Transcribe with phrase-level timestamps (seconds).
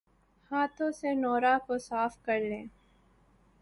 [0.51, 2.65] ہاتھوں سے نورہ کو صاف کرلیں